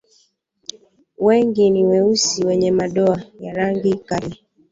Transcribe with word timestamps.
Wengi 1.17 1.69
ni 1.69 1.85
weusi 1.85 2.45
wenye 2.45 2.71
madoa 2.71 3.21
ya 3.39 3.53
rangi 3.53 3.95
kali. 3.95 4.43